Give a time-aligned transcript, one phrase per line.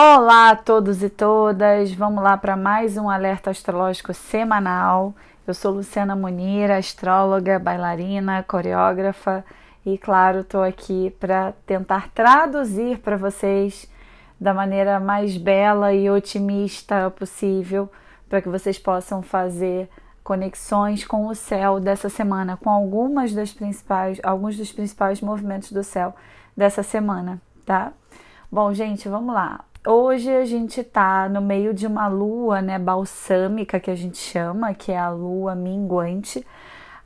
[0.00, 5.12] Olá a todos e todas, vamos lá para mais um alerta astrológico semanal.
[5.44, 9.44] Eu sou Luciana Munira, astróloga, bailarina, coreógrafa
[9.84, 13.90] e, claro, estou aqui para tentar traduzir para vocês
[14.40, 17.90] da maneira mais bela e otimista possível
[18.28, 19.90] para que vocês possam fazer
[20.22, 25.82] conexões com o céu dessa semana, com algumas das principais, alguns dos principais movimentos do
[25.82, 26.14] céu
[26.56, 27.92] dessa semana, tá?
[28.50, 29.64] Bom, gente, vamos lá.
[29.86, 34.74] Hoje a gente tá no meio de uma lua, né, balsâmica que a gente chama,
[34.74, 36.44] que é a lua minguante.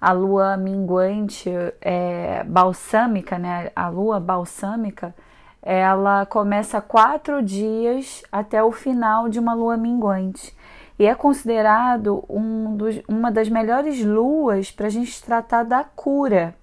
[0.00, 3.70] A lua minguante é balsâmica, né?
[3.76, 5.14] A lua balsâmica,
[5.62, 10.52] ela começa quatro dias até o final de uma lua minguante
[10.98, 16.54] e é considerado um dos, uma das melhores luas para a gente tratar da cura,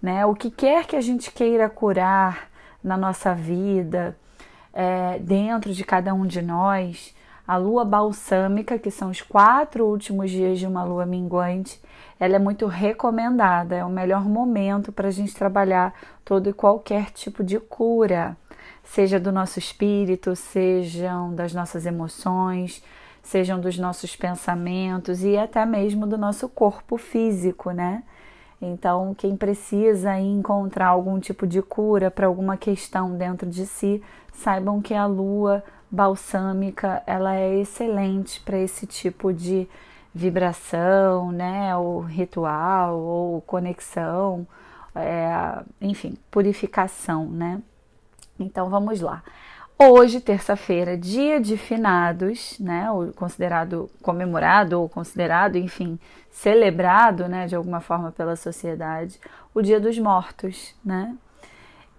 [0.00, 0.26] né?
[0.26, 2.48] O que quer que a gente queira curar
[2.82, 4.16] na nossa vida,
[4.72, 7.14] é, dentro de cada um de nós,
[7.46, 11.80] a lua balsâmica, que são os quatro últimos dias de uma lua minguante,
[12.18, 15.92] ela é muito recomendada, é o melhor momento para a gente trabalhar
[16.24, 18.36] todo e qualquer tipo de cura,
[18.84, 22.82] seja do nosso espírito, sejam das nossas emoções,
[23.22, 28.02] sejam dos nossos pensamentos e até mesmo do nosso corpo físico, né?
[28.64, 34.00] Então, quem precisa encontrar algum tipo de cura para alguma questão dentro de si,
[34.32, 39.68] saibam que a lua balsâmica ela é excelente para esse tipo de
[40.14, 44.46] vibração, né, ou ritual, ou conexão,
[44.94, 47.60] é, enfim, purificação, né?
[48.38, 49.24] Então vamos lá.
[49.78, 55.98] Hoje, terça-feira, dia de finados, né, ou considerado comemorado ou considerado, enfim,
[56.30, 59.18] celebrado, né, de alguma forma pela sociedade,
[59.52, 61.16] o Dia dos Mortos, né?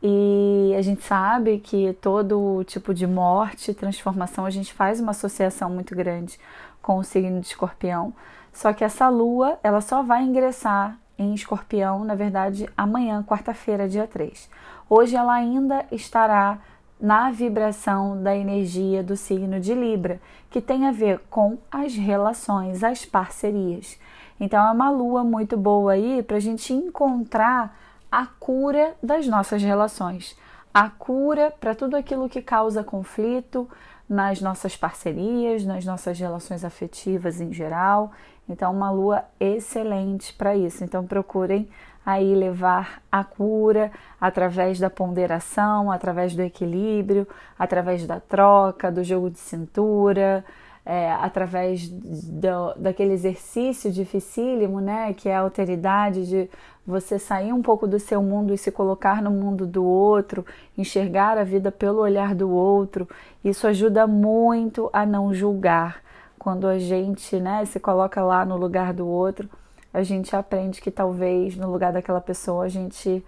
[0.01, 5.69] E a gente sabe que todo tipo de morte, transformação, a gente faz uma associação
[5.69, 6.37] muito grande
[6.81, 8.13] com o signo de Escorpião.
[8.51, 14.05] Só que essa lua, ela só vai ingressar em Escorpião, na verdade, amanhã, quarta-feira, dia
[14.05, 14.49] 3.
[14.89, 16.59] Hoje ela ainda estará
[17.03, 22.81] na vibração da energia do signo de Libra, que tem a ver com as relações,
[22.81, 23.99] as parcerias.
[24.39, 27.77] Então é uma lua muito boa aí para a gente encontrar
[28.09, 30.37] a cura das nossas relações,
[30.73, 33.69] a cura para tudo aquilo que causa conflito
[34.07, 38.13] nas nossas parcerias, nas nossas relações afetivas em geral.
[38.47, 40.83] Então, uma lua excelente para isso.
[40.83, 41.69] Então, procurem
[42.05, 47.27] aí levar a cura através da ponderação, através do equilíbrio,
[47.57, 50.43] através da troca, do jogo de cintura,
[50.85, 56.49] é, através do, daquele exercício dificílimo, né, que é a alteridade de
[56.85, 60.45] você sair um pouco do seu mundo e se colocar no mundo do outro,
[60.77, 63.07] enxergar a vida pelo olhar do outro.
[63.43, 66.02] Isso ajuda muito a não julgar.
[66.43, 69.49] Quando a gente, né, se coloca lá no lugar do outro,
[69.93, 73.23] a gente aprende que talvez no lugar daquela pessoa a gente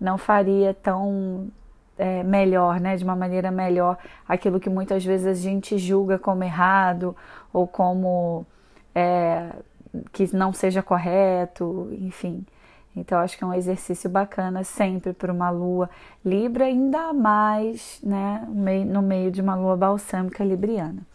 [0.00, 1.46] não faria tão
[1.96, 3.96] é, melhor, né, de uma maneira melhor,
[4.26, 7.14] aquilo que muitas vezes a gente julga como errado
[7.52, 8.44] ou como
[8.92, 9.52] é,
[10.12, 12.44] que não seja correto, enfim.
[12.96, 15.88] Então, acho que é um exercício bacana sempre para uma lua
[16.24, 21.06] Libra, ainda mais né, no meio de uma lua balsâmica libriana.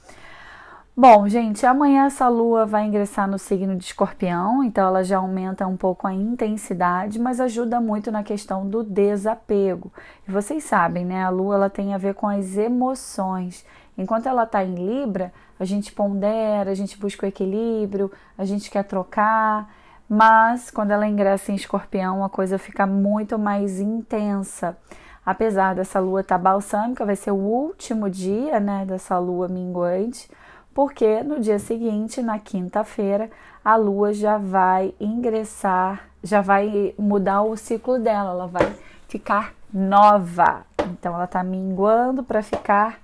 [0.95, 5.65] Bom, gente, amanhã essa lua vai ingressar no signo de escorpião, então ela já aumenta
[5.65, 9.91] um pouco a intensidade, mas ajuda muito na questão do desapego.
[10.27, 11.23] E vocês sabem, né?
[11.23, 13.65] A lua ela tem a ver com as emoções.
[13.97, 18.69] Enquanto ela está em Libra, a gente pondera, a gente busca o equilíbrio, a gente
[18.69, 19.73] quer trocar,
[20.09, 24.77] mas quando ela ingressa em escorpião, a coisa fica muito mais intensa.
[25.25, 30.29] Apesar dessa lua estar tá balsâmica, vai ser o último dia né, dessa lua minguante
[30.73, 33.29] porque no dia seguinte, na quinta-feira,
[33.63, 38.73] a lua já vai ingressar, já vai mudar o ciclo dela, ela vai
[39.07, 40.65] ficar nova.
[40.91, 42.99] Então ela está minguando para ficar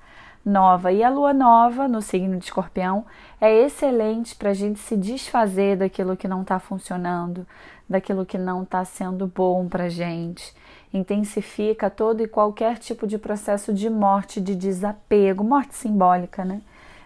[0.46, 0.92] nova.
[0.92, 3.06] E a lua nova no signo de escorpião
[3.40, 7.46] é excelente para a gente se desfazer daquilo que não está funcionando,
[7.88, 10.56] daquilo que não está sendo bom para gente.
[10.94, 16.62] Intensifica todo e qualquer tipo de processo de morte, de desapego, morte simbólica, né?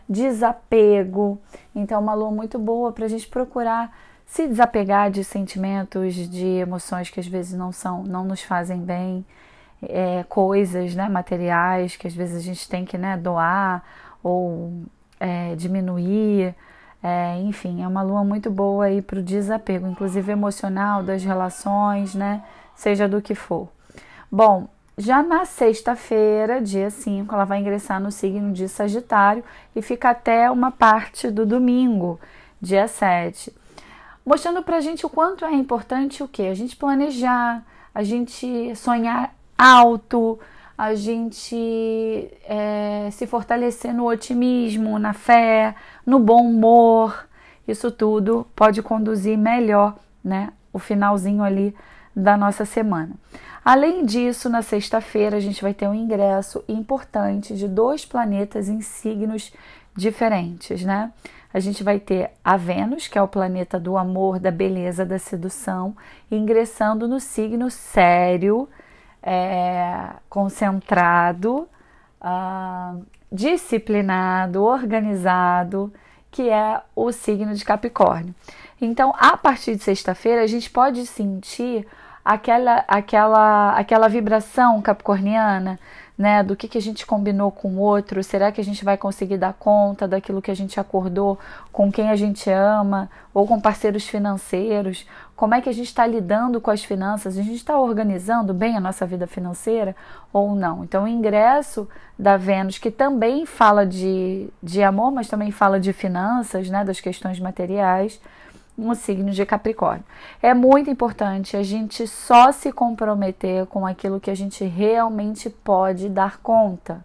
[0.10, 1.40] Desapego.
[1.76, 3.96] Então, uma lua muito boa para a gente procurar
[4.26, 9.26] se desapegar de sentimentos, de emoções que às vezes não são, não nos fazem bem,
[9.82, 13.84] é, coisas, né, materiais que às vezes a gente tem que, né, doar
[14.24, 14.84] ou
[15.20, 16.56] é, diminuir.
[17.04, 22.14] É, enfim, é uma lua muito boa aí para o desapego, inclusive emocional, das relações,
[22.14, 22.44] né?
[22.76, 23.68] Seja do que for.
[24.32, 29.44] Bom, já na sexta-feira, dia 5, ela vai ingressar no signo de Sagitário
[29.76, 32.20] e fica até uma parte do domingo,
[32.62, 33.54] dia 7.
[34.26, 36.44] Mostrando pra gente o quanto é importante o que?
[36.44, 40.40] A gente planejar, a gente sonhar alto,
[40.78, 47.28] a gente é, se fortalecer no otimismo, na fé, no bom humor.
[47.68, 50.52] Isso tudo pode conduzir melhor, né?
[50.74, 51.76] O finalzinho ali
[52.16, 53.14] da nossa semana.
[53.64, 58.82] Além disso, na sexta-feira a gente vai ter um ingresso importante de dois planetas em
[58.82, 59.54] signos
[59.96, 61.12] diferentes, né?
[61.54, 65.20] A gente vai ter a Vênus, que é o planeta do amor, da beleza, da
[65.20, 65.96] sedução,
[66.32, 68.70] ingressando no signo sério,
[69.22, 71.68] é, concentrado,
[72.22, 75.94] uh, disciplinado, organizado,
[76.32, 78.34] que é o signo de Capricórnio.
[78.82, 81.86] Então, a partir de sexta-feira, a gente pode sentir
[82.26, 85.80] aquela, aquela, aquela vibração capricorniana,
[86.18, 86.42] né?
[86.42, 89.38] Do que, que a gente combinou com o outro, será que a gente vai conseguir
[89.38, 91.38] dar conta daquilo que a gente acordou
[91.72, 95.06] com quem a gente ama ou com parceiros financeiros?
[95.36, 97.38] Como é que a gente está lidando com as finanças?
[97.38, 99.96] A gente está organizando bem a nossa vida financeira
[100.34, 100.84] ou não?
[100.84, 101.88] Então, o ingresso
[102.18, 106.84] da Vênus, que também fala de, de amor, mas também fala de finanças, né?
[106.84, 108.20] Das questões materiais
[108.78, 110.04] no signo de Capricórnio.
[110.42, 116.10] É muito importante a gente só se comprometer com aquilo que a gente realmente pode
[116.10, 117.04] dar conta,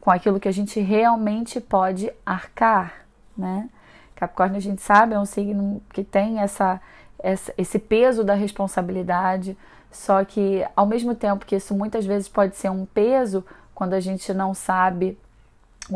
[0.00, 3.06] com aquilo que a gente realmente pode arcar,
[3.36, 3.68] né?
[4.16, 6.80] Capricórnio, a gente sabe, é um signo que tem essa,
[7.18, 9.56] essa, esse peso da responsabilidade,
[9.90, 13.44] só que ao mesmo tempo que isso muitas vezes pode ser um peso,
[13.74, 15.18] quando a gente não sabe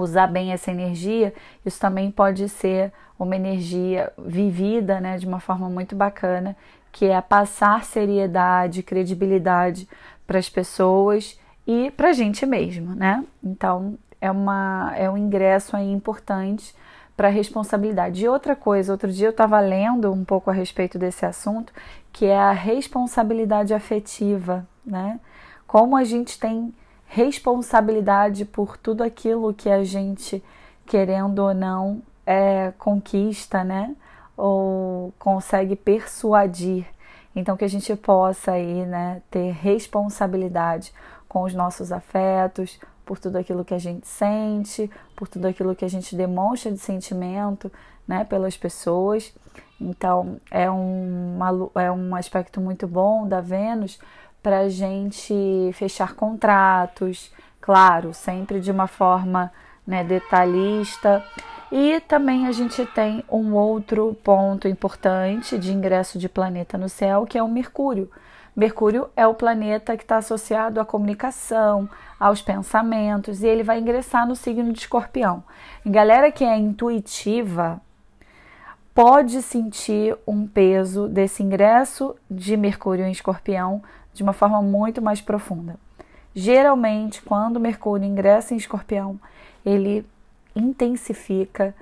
[0.03, 1.33] usar bem essa energia,
[1.65, 6.57] isso também pode ser uma energia vivida né, de uma forma muito bacana,
[6.93, 9.89] que é passar seriedade, credibilidade
[10.27, 13.25] para as pessoas e para a gente mesmo, né?
[13.43, 16.75] Então é, uma, é um ingresso aí importante
[17.17, 18.25] para a responsabilidade.
[18.25, 21.73] E outra coisa, outro dia eu estava lendo um pouco a respeito desse assunto,
[22.13, 25.19] que é a responsabilidade afetiva, né?
[25.67, 26.73] Como a gente tem
[27.07, 30.43] responsabilidade por tudo aquilo que a gente,
[30.85, 33.95] querendo ou não, é, conquista, né?
[34.37, 36.87] Ou consegue persuadir.
[37.35, 40.93] Então, que a gente possa aí, né, ter responsabilidade
[41.29, 45.85] com os nossos afetos, por tudo aquilo que a gente sente, por tudo aquilo que
[45.85, 47.71] a gente demonstra de sentimento,
[48.09, 49.35] né, pelas pessoas.
[49.81, 53.99] Então, é, uma, é um aspecto muito bom da Vênus
[54.47, 55.35] para a gente
[55.73, 59.53] fechar contratos, claro, sempre de uma forma
[59.85, 61.21] né, detalhista.
[61.73, 67.27] E também a gente tem um outro ponto importante de ingresso de planeta no céu,
[67.27, 68.09] que é o Mercúrio.
[68.55, 74.29] Mercúrio é o planeta que está associado à comunicação, aos pensamentos, e ele vai ingressar
[74.29, 75.43] no signo de escorpião.
[75.85, 77.81] E galera que é intuitiva
[78.95, 83.83] pode sentir um peso desse ingresso de Mercúrio em escorpião
[84.17, 85.77] de uma forma muito mais profunda.
[86.35, 89.21] Geralmente, quando Mercúrio ingressa em Escorpião,
[89.65, 90.07] ele
[90.55, 91.75] intensifica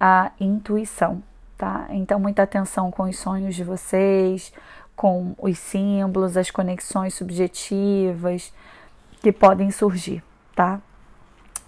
[0.00, 1.22] a intuição,
[1.56, 1.86] tá?
[1.90, 4.52] Então, muita atenção com os sonhos de vocês,
[4.96, 8.52] com os símbolos, as conexões subjetivas
[9.20, 10.24] que podem surgir,
[10.56, 10.80] tá?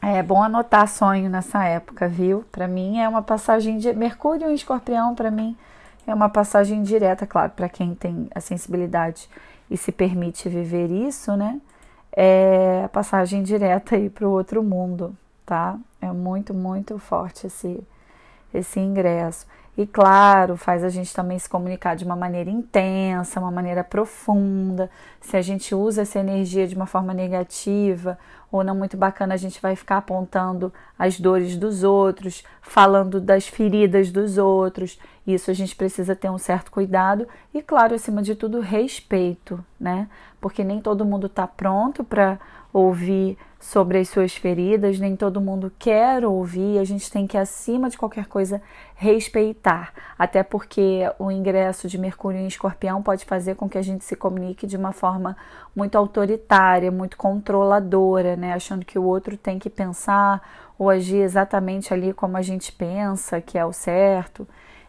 [0.01, 2.45] É bom anotar sonho nessa época, viu?
[2.51, 5.55] Para mim é uma passagem de Mercúrio em Escorpião, para mim
[6.07, 9.29] é uma passagem direta, claro, para quem tem a sensibilidade
[9.71, 11.61] e se permite viver isso, né?
[12.17, 15.79] É a passagem direta aí para o outro mundo, tá?
[16.01, 17.81] É muito, muito forte esse,
[18.55, 19.47] esse ingresso.
[19.77, 24.89] E claro, faz a gente também se comunicar de uma maneira intensa, uma maneira profunda.
[25.21, 28.17] Se a gente usa essa energia de uma forma negativa
[28.53, 33.49] ou não muito bacana, a gente vai ficar apontando as dores dos outros, falando das
[33.49, 34.97] feridas dos outros.
[35.27, 40.09] Isso a gente precisa ter um certo cuidado e, claro, acima de tudo, respeito, né?
[40.41, 42.39] Porque nem todo mundo está pronto para
[42.75, 47.89] ouvir sobre as suas feridas, nem todo mundo quer ouvir, a gente tem que, acima
[47.89, 48.61] de qualquer coisa,
[48.97, 49.95] respeitar.
[50.19, 54.17] Até porque o ingresso de Mercúrio em Escorpião pode fazer com que a gente se
[54.17, 55.37] comunique de uma forma
[55.75, 58.53] muito autoritária, muito controladora, né?
[58.53, 60.43] Achando que o outro tem que pensar
[60.77, 64.47] ou agir exatamente ali como a gente pensa, que é o certo.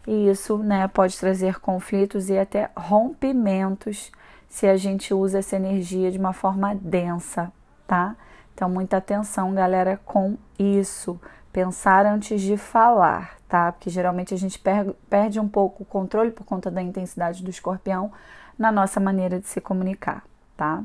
[0.07, 4.11] E isso né, pode trazer conflitos e até rompimentos
[4.49, 7.51] se a gente usa essa energia de uma forma densa,
[7.87, 8.15] tá?
[8.53, 11.19] Então, muita atenção, galera, com isso.
[11.51, 13.71] Pensar antes de falar, tá?
[13.71, 14.61] Porque geralmente a gente
[15.09, 18.11] perde um pouco o controle por conta da intensidade do escorpião
[18.57, 20.23] na nossa maneira de se comunicar,
[20.55, 20.83] tá?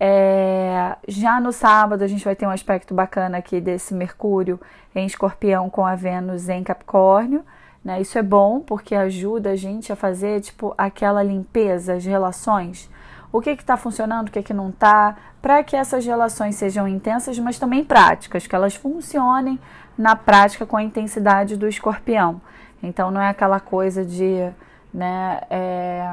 [0.00, 4.60] É, já no sábado a gente vai ter um aspecto bacana aqui desse Mercúrio
[4.94, 7.44] em Escorpião com a Vênus em Capricórnio.
[7.84, 8.00] Né?
[8.00, 12.88] Isso é bom porque ajuda a gente a fazer tipo aquela limpeza, as relações.
[13.30, 17.38] O que está funcionando, o que, que não está, para que essas relações sejam intensas,
[17.38, 19.58] mas também práticas, que elas funcionem
[19.96, 22.40] na prática com a intensidade do escorpião.
[22.82, 24.48] Então não é aquela coisa de
[24.92, 26.08] né, é,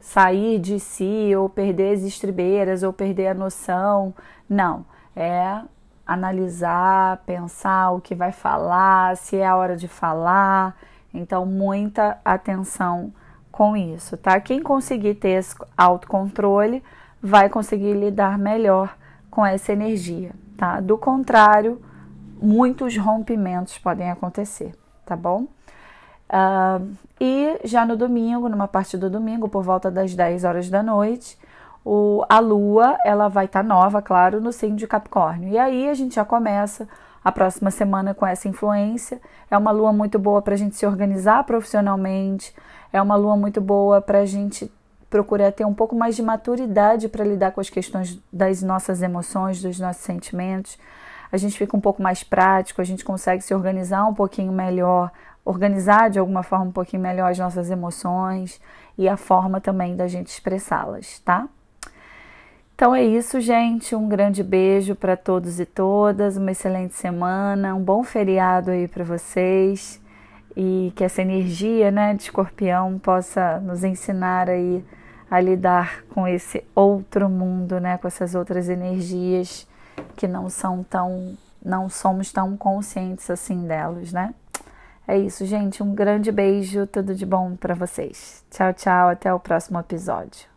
[0.00, 4.14] sair de si ou perder as estribeiras ou perder a noção.
[4.48, 5.60] Não, é
[6.06, 10.76] analisar, pensar o que vai falar, se é a hora de falar.
[11.14, 13.12] Então, muita atenção
[13.60, 14.40] com isso, tá?
[14.40, 16.82] Quem conseguir ter esse autocontrole
[17.20, 18.96] vai conseguir lidar melhor
[19.30, 20.80] com essa energia, tá?
[20.80, 21.78] Do contrário,
[22.40, 24.74] muitos rompimentos podem acontecer,
[25.04, 25.42] tá bom?
[25.42, 30.82] Uh, e já no domingo, numa parte do domingo, por volta das 10 horas da
[30.82, 31.36] noite,
[31.84, 35.50] o, a lua ela vai estar tá nova, claro, no signo de Capricórnio.
[35.50, 36.88] E aí a gente já começa
[37.22, 39.20] a próxima semana com essa influência.
[39.50, 42.54] É uma lua muito boa para a gente se organizar profissionalmente,
[42.92, 44.70] é uma lua muito boa para a gente
[45.08, 49.60] procurar ter um pouco mais de maturidade para lidar com as questões das nossas emoções,
[49.60, 50.78] dos nossos sentimentos.
[51.32, 55.10] A gente fica um pouco mais prático, a gente consegue se organizar um pouquinho melhor,
[55.44, 58.60] organizar de alguma forma um pouquinho melhor as nossas emoções
[58.96, 61.48] e a forma também da gente expressá-las, tá?
[62.74, 63.94] Então é isso, gente.
[63.94, 66.36] Um grande beijo para todos e todas.
[66.36, 70.00] Uma excelente semana, um bom feriado aí para vocês
[70.56, 74.84] e que essa energia, né, de Escorpião possa nos ensinar aí
[75.30, 79.66] a lidar com esse outro mundo, né, com essas outras energias
[80.16, 84.34] que não são tão não somos tão conscientes assim delas, né?
[85.06, 85.82] É isso, gente.
[85.82, 88.44] Um grande beijo, tudo de bom para vocês.
[88.50, 89.08] Tchau, tchau.
[89.08, 90.50] Até o próximo episódio.